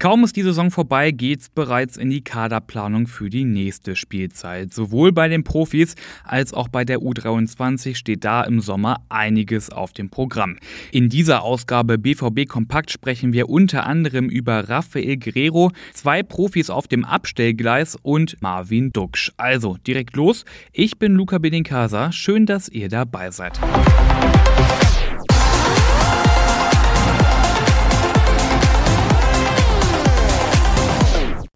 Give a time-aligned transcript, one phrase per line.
[0.00, 4.72] Kaum ist die Saison vorbei, geht's bereits in die Kaderplanung für die nächste Spielzeit.
[4.72, 9.92] Sowohl bei den Profis als auch bei der U23 steht da im Sommer einiges auf
[9.92, 10.56] dem Programm.
[10.92, 16.86] In dieser Ausgabe BVB Kompakt sprechen wir unter anderem über Rafael Guerrero, zwei Profis auf
[16.86, 19.32] dem Abstellgleis und Marvin Duksch.
[19.36, 20.44] Also direkt los.
[20.70, 22.12] Ich bin Luca Benincasa.
[22.12, 23.58] Schön, dass ihr dabei seid.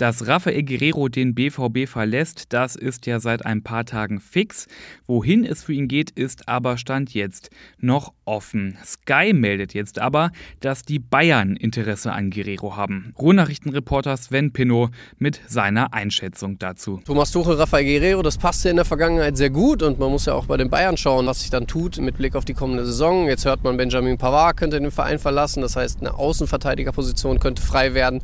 [0.02, 4.66] Dass Rafael Guerrero den BVB verlässt, das ist ja seit ein paar Tagen fix.
[5.06, 8.76] Wohin es für ihn geht, ist aber Stand jetzt noch offen.
[8.84, 13.12] Sky meldet jetzt aber, dass die Bayern Interesse an Guerrero haben.
[13.16, 17.00] Ruhrnachrichtenreporter Sven Pinot mit seiner Einschätzung dazu.
[17.04, 20.34] Thomas Tuchel, Rafael Guerrero, das passte in der Vergangenheit sehr gut und man muss ja
[20.34, 23.28] auch bei den Bayern schauen, was sich dann tut mit Blick auf die kommende Saison.
[23.28, 27.94] Jetzt hört man, Benjamin Pavard könnte den Verein verlassen, das heißt eine Außenverteidigerposition könnte frei
[27.94, 28.20] werden.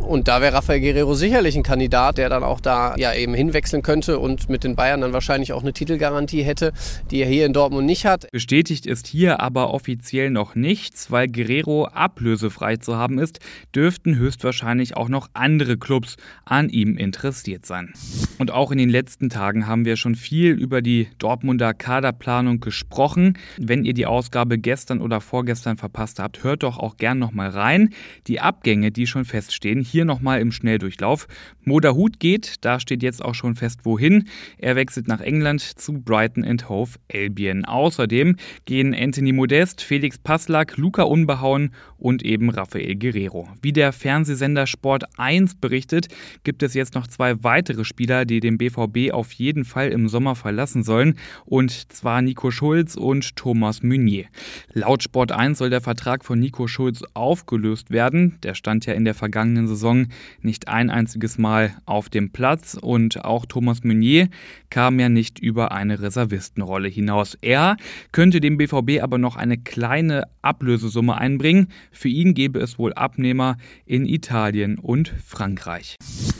[0.00, 3.82] Und da wäre Rafael Guerrero sicherlich ein Kandidat, der dann auch da ja eben hinwechseln
[3.82, 6.72] könnte und mit den Bayern dann wahrscheinlich auch eine Titelgarantie hätte,
[7.10, 8.30] die er hier in Dortmund nicht hat.
[8.30, 13.40] Bestätigt ist hier aber offiziell noch nichts, weil Guerrero ablösefrei zu haben ist,
[13.74, 17.92] dürften höchstwahrscheinlich auch noch andere Clubs an ihm interessiert sein.
[18.38, 23.38] Und auch in den letzten Tagen haben wir schon viel über die Dortmunder Kaderplanung gesprochen.
[23.58, 27.90] Wenn ihr die Ausgabe gestern oder vorgestern verpasst habt, hört doch auch gern nochmal rein.
[28.26, 31.28] Die Abgänge, die schon feststehen, hier nochmal im Schnelldurchlauf.
[31.62, 34.24] Moda Hut geht, da steht jetzt auch schon fest, wohin.
[34.58, 37.64] Er wechselt nach England zu Brighton and Hove Albion.
[37.64, 43.48] Außerdem gehen Anthony Modest, Felix Passlack, Luca Unbehauen und eben Rafael Guerrero.
[43.62, 46.08] Wie der Fernsehsender Sport 1 berichtet,
[46.42, 50.34] gibt es jetzt noch zwei weitere Spieler, die den BVB auf jeden Fall im Sommer
[50.34, 51.16] verlassen sollen.
[51.44, 54.26] Und zwar Nico Schulz und Thomas Meunier.
[54.72, 58.38] Laut Sport 1 soll der Vertrag von Nico Schulz aufgelöst werden.
[58.42, 60.06] Der stand ja in der vergangenen Saison
[60.40, 64.28] nicht ein einziges Mal auf dem Platz und auch Thomas Meunier
[64.70, 67.36] kam ja nicht über eine Reservistenrolle hinaus.
[67.40, 67.76] Er
[68.12, 71.68] könnte dem BVB aber noch eine kleine Ablösesumme einbringen.
[71.90, 73.56] Für ihn gäbe es wohl Abnehmer
[73.86, 75.96] in Italien und Frankreich.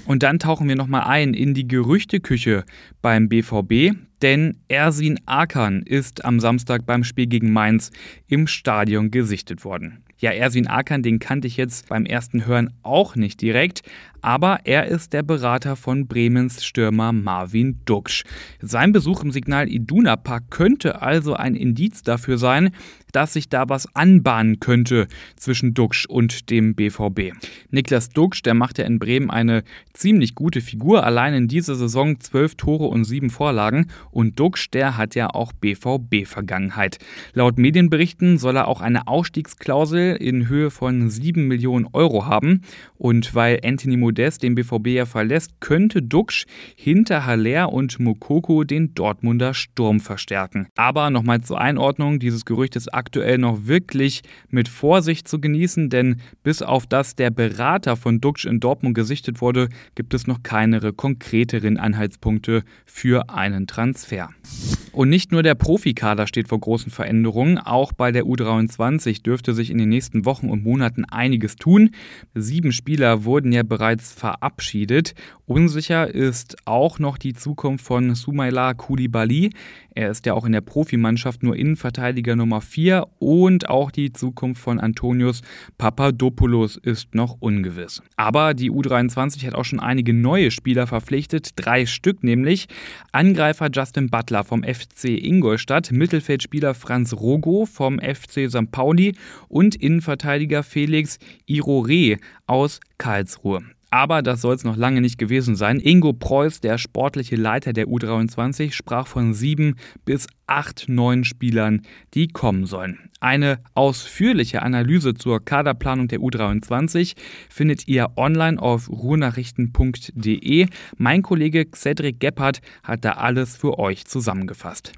[0.06, 2.64] Und dann tauchen wir nochmal ein in die Gerüchteküche
[3.00, 7.90] beim BVB, denn Ersin Akan ist am Samstag beim Spiel gegen Mainz
[8.26, 10.02] im Stadion gesichtet worden.
[10.16, 13.82] Ja, Ersin Akan, den kannte ich jetzt beim ersten Hören auch nicht direkt,
[14.22, 18.24] aber er ist der Berater von Bremens Stürmer Marvin Duksch.
[18.62, 22.70] Sein Besuch im Signal Iduna Park könnte also ein Indiz dafür sein,
[23.12, 27.34] dass sich da was anbahnen könnte zwischen Duxch und dem BVB.
[27.70, 29.62] Niklas Duxch, der macht ja in Bremen eine
[29.92, 34.96] ziemlich gute Figur, allein in dieser Saison zwölf Tore und sieben Vorlagen und Duxch, der
[34.96, 36.98] hat ja auch BVB-Vergangenheit.
[37.32, 42.62] Laut Medienberichten soll er auch eine Ausstiegsklausel in Höhe von sieben Millionen Euro haben
[42.96, 48.94] und weil Anthony Modest den BVB ja verlässt, könnte Duxch hinter Haller und Mokoko den
[48.94, 50.68] Dortmunder Sturm verstärken.
[50.76, 56.20] Aber nochmal zur Einordnung, dieses Gerücht ist aktuell noch wirklich mit Vorsicht zu genießen, denn
[56.44, 60.92] bis auf das der Berater von Duxch in Dortmund gesichtet wurde, gibt es noch keine
[60.92, 64.03] konkreteren Anhaltspunkte für einen Transfer.
[64.04, 64.83] Transfer.
[64.94, 69.70] Und nicht nur der Profikader steht vor großen Veränderungen, auch bei der U23 dürfte sich
[69.70, 71.90] in den nächsten Wochen und Monaten einiges tun.
[72.34, 75.14] Sieben Spieler wurden ja bereits verabschiedet.
[75.46, 79.50] Unsicher ist auch noch die Zukunft von Sumaila Koulibaly.
[79.96, 84.62] Er ist ja auch in der Profimannschaft nur Innenverteidiger Nummer 4 und auch die Zukunft
[84.62, 85.42] von Antonius
[85.76, 88.00] Papadopoulos ist noch ungewiss.
[88.16, 92.66] Aber die U23 hat auch schon einige neue Spieler verpflichtet, drei Stück nämlich.
[93.12, 98.70] Angreifer Justin Butler vom FC Ingolstadt, Mittelfeldspieler Franz Rogo vom FC St.
[98.70, 99.14] Pauli
[99.48, 103.62] und Innenverteidiger Felix Irore aus Karlsruhe.
[103.94, 105.78] Aber das soll es noch lange nicht gewesen sein.
[105.78, 111.82] Ingo Preuß, der sportliche Leiter der U23, sprach von sieben bis acht neuen Spielern,
[112.12, 112.98] die kommen sollen.
[113.20, 117.14] Eine ausführliche Analyse zur Kaderplanung der U23
[117.48, 120.66] findet ihr online auf ruhrnachrichten.de.
[120.96, 124.90] Mein Kollege Cedric Gebhardt hat da alles für euch zusammengefasst.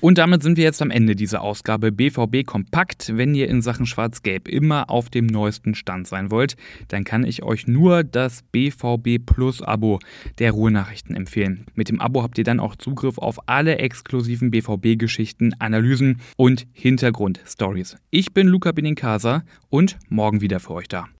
[0.00, 3.16] Und damit sind wir jetzt am Ende dieser Ausgabe BVB Kompakt.
[3.16, 6.56] Wenn ihr in Sachen Schwarz-Gelb immer auf dem neuesten Stand sein wollt,
[6.88, 9.98] dann kann ich euch nur das BVB Plus Abo
[10.38, 11.66] der Ruhrnachrichten empfehlen.
[11.74, 17.96] Mit dem Abo habt ihr dann auch Zugriff auf alle exklusiven BVB-Geschichten, Analysen und Hintergrundstories.
[18.10, 21.08] Ich bin Luca Benincasa und morgen wieder für euch da.